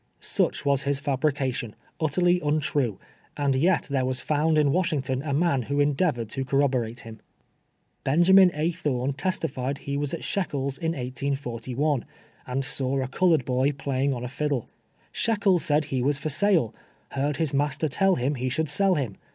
[0.19, 2.97] Such was his fal)rication, ut terly untrue,
[3.37, 7.19] and yet there was found in "Washington a man who endeavored to corroborate him.
[8.03, 8.71] Benjamin A.
[8.71, 12.03] Thorn testified he was at Shekels' in 1811,
[12.47, 14.67] and saw a colored boy playiug on a fiddle."
[15.13, 16.73] Sliekels said he was for sale.
[17.09, 19.17] Heard his master tell him he should sell him.